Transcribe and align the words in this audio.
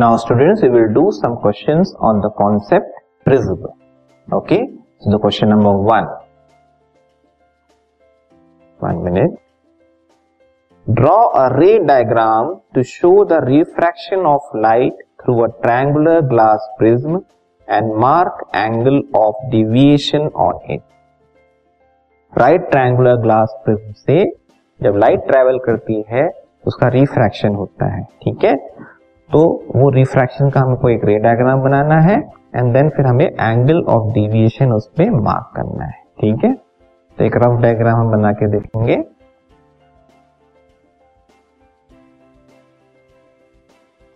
Now 0.00 0.16
students, 0.16 0.62
we 0.62 0.68
will 0.68 0.92
do 0.94 1.10
some 1.10 1.38
questions 1.38 1.92
on 1.98 2.20
the 2.20 2.30
concept 2.40 2.86
prism. 3.24 3.66
Okay, 4.32 4.60
so 5.00 5.10
the 5.10 5.18
question 5.18 5.48
number 5.48 5.72
one. 5.76 6.06
One 8.78 9.02
minute. 9.02 9.32
Draw 10.86 11.22
a 11.34 11.58
ray 11.58 11.80
diagram 11.84 12.60
to 12.74 12.84
show 12.84 13.24
the 13.24 13.40
refraction 13.40 14.20
of 14.24 14.40
light 14.54 14.92
through 15.20 15.46
a 15.46 15.48
triangular 15.64 16.22
glass 16.22 16.60
prism 16.78 17.26
and 17.68 17.92
mark 17.96 18.46
angle 18.54 19.02
of 19.14 19.34
deviation 19.50 20.30
on 20.48 20.60
it. 20.76 20.82
Right 22.38 22.70
triangular 22.70 23.16
glass 23.20 23.54
prism 23.64 23.92
से 24.06 24.24
जब 24.80 24.96
light 25.02 25.20
travel 25.28 25.58
करती 25.66 26.02
है 26.08 26.28
उसका 26.66 26.88
refraction 26.94 27.54
होता 27.54 27.86
है 27.94 28.02
ठीक 28.22 28.44
है 28.44 28.56
तो 29.28 29.40
वो 29.74 29.88
रिफ्रैक्शन 29.90 30.50
का 30.50 30.60
हमको 30.60 30.88
एक 30.88 31.04
रे 31.04 31.18
डायग्राम 31.18 31.62
बनाना 31.62 32.00
है 32.00 32.16
एंड 32.54 32.72
देन 32.74 32.88
फिर 32.88 33.06
हमें 33.06 33.26
एंगल 33.26 33.82
ऑफ़ 33.88 34.12
डिविएशन 34.14 34.72
उस 34.72 34.88
पर 34.98 35.10
मार्क 35.22 35.52
करना 35.56 35.84
है, 35.84 36.02
ठीक 36.20 36.44
है? 36.44 36.52
तो 37.18 37.24
एक 37.24 37.36
रफ 37.36 37.60
डायग्राम 37.62 38.00
हम 38.00 38.10
बना 38.10 38.32
के 38.32 38.50
देखेंगे। 38.50 38.96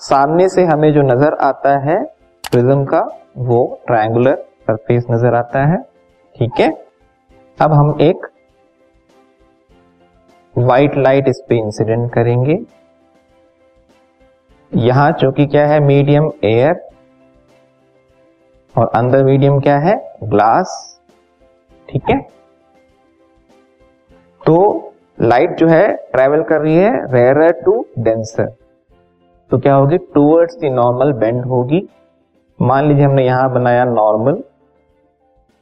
सामने 0.00 0.48
से 0.48 0.64
हमें 0.64 0.92
जो 0.92 1.02
नज़र 1.04 1.36
आता 1.42 1.78
है 1.80 2.02
प्रिज्म 2.44 2.84
का, 2.84 3.00
वो 3.38 3.80
ट्रायंगुलर 3.86 4.36
सरफेस 4.60 5.06
नज़र 5.10 5.34
आता 5.34 5.66
है, 5.66 5.82
ठीक 6.36 6.60
है? 6.60 6.70
अब 7.58 7.72
हम 7.72 7.96
एक 8.00 8.26
व्हाइट 10.54 10.96
लाइट 10.96 11.28
इस 11.28 11.42
पे 11.48 11.56
इंसिडेंट 11.56 12.12
करेंगे। 12.12 12.54
यहाँ 14.72 15.10
चूँकि 15.12 15.46
क्या 15.46 15.66
है 15.66 15.78
मीडियम 15.80 16.30
एयर 16.44 16.80
और 18.74 18.90
अंदर 18.94 19.24
मीडियम 19.24 19.58
क्या 19.60 19.76
है 19.78 19.94
ग्लास 20.24 20.74
ठीक 21.88 22.10
है? 22.10 22.18
तो 24.42 24.92
लाइट 25.20 25.56
जो 25.58 25.68
है 25.68 25.86
ट्रेवल 26.12 26.42
कर 26.42 26.60
रही 26.60 26.76
है 26.76 26.90
रेयर 27.12 27.50
टू 27.64 27.84
डेंसर 27.98 28.52
तो 29.50 29.58
क्या 29.58 29.74
होगी? 29.74 29.98
टूवर्ड्स 29.98 30.56
दी 30.56 30.70
नॉर्मल 30.70 31.12
बेंड 31.12 31.44
होगी। 31.44 31.80
मान 32.58 32.88
लीजिए 32.88 33.04
हमने 33.04 33.24
यहाँ 33.26 33.50
बनाया 33.52 33.84
नॉर्मल 33.84 34.42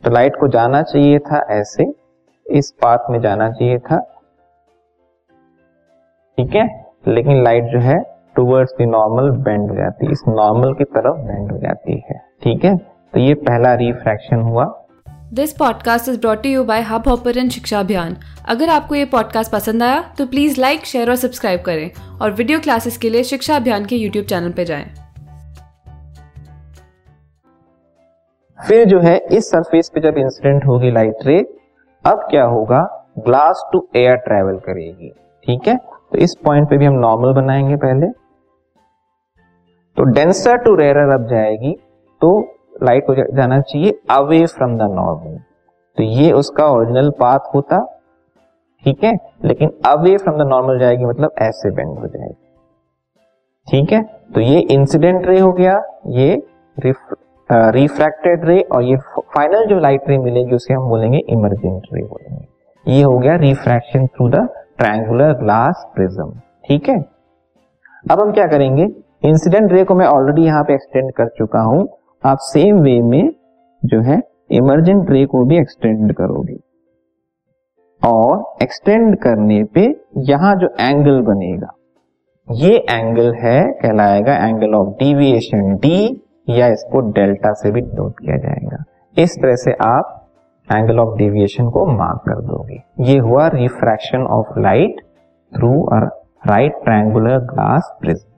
तो 0.03 0.11
लाइट 0.11 0.37
को 0.41 0.49
जाना 0.49 0.83
चाहिए 0.83 1.19
था 1.21 1.39
ऐसे, 1.51 1.85
इस 2.47 2.71
पाथ 2.83 3.11
में 3.11 3.21
जाना 3.21 3.51
चाहिए 3.51 3.79
था, 3.79 3.99
ठीक 6.39 6.55
है? 6.55 6.67
लेकिन 7.09 7.43
लाइट 7.45 7.65
जो 7.65 7.79
है 7.81 7.99
टूवर्ड्स 8.37 8.73
द 8.81 8.83
नॉर्मल 8.83 9.31
बेंड 9.31 9.71
हो 9.71 9.77
जाती 9.77 10.07
है। 10.07 10.13
इस 10.13 10.23
नॉर्मल 10.29 10.73
की 10.75 10.85
तरफ़ 10.85 11.17
बेंड 11.17 11.53
हो 11.53 11.59
जाती 11.59 12.03
है। 12.11 12.19
ठीक 12.43 12.65
है? 12.65 12.77
तो 12.77 13.21
ये 13.21 13.35
पहला 13.35 13.75
रिफ्रैक्शन 13.75 14.41
हुआ। 14.41 14.65
This 15.33 15.53
podcast 15.53 16.09
is 16.09 16.21
brought 16.21 16.47
you 16.47 16.65
by 16.65 16.83
Hubhopper 17.09 17.49
शिक्षा 17.49 17.81
अभियान 17.81 18.17
अगर 18.49 18.69
आपको 18.69 18.95
ये 18.95 19.05
पॉडकास्ट 19.05 19.53
पसंद 19.53 19.83
आया 19.83 20.01
तो 20.19 20.27
प्लीज़ 20.27 20.61
लाइक 20.61 20.85
शेयर 20.85 21.09
और 21.09 21.17
सब्सक्राइब 21.17 21.61
करें। 21.61 21.91
और 22.23 22.31
वीडियो 22.31 22.59
क्लासेस 22.61 22.99
के 22.99 23.11
लिए 23.11 23.23
शिक्षा 23.23 23.57
अभियान 23.57 23.85
के 23.85 23.97
यूट्यूब 23.97 24.27
चैनल 24.27 24.51
पर 24.51 24.65
जाएँ। 24.65 24.87
फिर 28.69 28.85
जो 28.85 29.01
है 29.01 29.19
इस 29.19 29.51
सरफेस 29.51 29.91
पे 29.95 30.01
जब 30.01 30.19
इंसिडेंट 30.19 30.67
होगी 30.67 30.91
लाइट 30.91 31.17
रे 31.27 31.39
अब 32.05 32.19
क्या 32.31 32.45
होगा? 32.45 33.07
ग्लास 33.19 33.69
टू 33.73 33.89
एयर 33.97 34.17
ट्रेवल 34.17 34.57
करेगी। 34.57 35.09
ठीक 35.47 35.69
है? 35.69 35.77
तो 36.13 36.19
इस 36.19 36.35
पॉइंट 36.45 36.71
पे 36.71 36.77
भी 36.77 36.85
हम 36.85 36.95
नॉर्मल 36.95 37.33
बनाएँगे 37.33 37.77
पहले। 37.77 38.26
तो 39.97 40.05
डेंसर 40.13 40.57
टू 40.59 40.75
रेयर 40.77 40.97
अब 41.11 41.27
जाएगी 41.29 41.73
तो 42.23 42.39
लाइट 42.83 43.05
को 43.07 43.15
जाना 43.37 43.61
चाहिए 43.61 43.99
अवे 44.11 44.45
फ्रॉम 44.47 44.77
द 44.79 44.89
नॉर्मल 44.95 45.39
तो 45.99 46.03
ये 46.03 46.31
उसका 46.33 46.67
ओरिजिनल 46.69 47.11
पाथ 47.21 47.55
होता, 47.55 47.79
ठीक 48.85 49.05
है? 49.05 49.13
लेकिन 49.45 49.71
अवे 49.87 50.17
फ्रॉम 50.17 50.37
द 50.39 50.47
नॉर्मल 50.49 50.79
जाएगी 50.79 51.05
मतलब 51.05 51.31
ऐसे 51.43 51.71
बेंड 51.71 51.99
हो 51.99 52.07
जाएगी। 52.07 52.35
ठीक 53.69 53.93
है? 53.93 54.03
तो 54.35 54.41
ये 54.41 54.59
इंसिडेंट 54.61 55.27
रे 55.27 55.39
हो 55.39 55.53
गया, 55.53 55.81
ये 56.09 56.43
रिफ्रैक्टेड 56.77 58.45
रे 58.45 58.61
और 58.63 58.83
ये 58.83 58.97
फाइनल 59.37 59.67
जो 59.67 59.79
लाइट 59.81 60.09
रे 60.09 60.19
मिलेगी 60.19 60.55
उसे 60.57 60.75
हम 60.75 60.89
बोलेंगे 60.89 61.19
इमरजेंट 61.19 61.83
रे 61.95 62.03
बोलेंगे। 62.03 62.93
ये 62.93 63.03
हो 63.03 63.19
गया 63.19 63.37
refraction 63.39 64.07
through 64.07 64.29
the 64.29 64.47
triangular 64.79 65.33
glass 65.35 65.87
prism 65.95 66.31
ठीक 66.69 66.89
है? 66.89 66.99
अब 68.05 68.21
हम 68.21 68.33
क्या 68.33 68.47
करेंगे? 68.47 68.87
इंसिडेंट 69.27 69.73
रे 69.73 69.83
को 69.85 69.95
मैं 69.95 70.07
ऑलरेडी 70.07 70.43
यहाँ 70.43 70.63
पे 70.65 70.75
एक्सटेंड 70.75 71.13
कर 71.13 71.29
चुका 71.29 71.61
हूँ। 71.63 71.87
आप 72.25 72.39
सेम 72.43 72.81
वे 72.81 73.01
में 73.03 73.33
जो 73.83 74.01
है 74.03 74.21
इमरजेंट 74.53 75.11
रे 75.11 75.25
को 75.27 75.45
भी 75.45 75.59
एक्सटेंड 75.59 76.13
करोगे। 76.15 76.57
और 78.03 78.63
एक्सटेंड 78.63 79.17
करने 79.17 79.63
पे 79.75 79.83
यहाँ 80.25 80.55
जो 80.57 80.69
एंगल 80.81 81.21
बनेगा, 81.23 81.73
ये 82.49 82.77
एंगल 82.91 83.33
है, 83.35 83.63
कहलाएगा 83.73 84.35
एंगल 84.39 84.75
ऑफ़ 84.75 84.89
डिविएशन 84.99 85.75
डी 85.77 86.23
या 86.51 86.67
इसको 86.69 87.01
डेल्टा 87.11 87.53
से 87.55 87.71
भी 87.71 87.83
नोट 87.83 88.19
किया 88.21 88.37
जाएगा। 88.37 88.83
इस 89.17 89.37
तरह 89.43 89.57
से 89.57 89.73
आप 89.83 90.13
एंगल 90.69 90.99
ऑफ़ 90.99 91.17
डेविएशन 91.19 91.71
को 91.71 91.85
मार्क 91.89 92.23
कर 92.29 92.41
दोगे। 92.45 92.83
ये 93.05 93.19
हुआ 93.19 93.49
refraction 93.55 94.27
of 94.33 94.59
light 94.61 95.01
through 95.53 95.83
a 95.87 96.01
right 96.49 96.83
triangular 96.85 97.39
glass 97.45 97.95
prism 98.01 98.36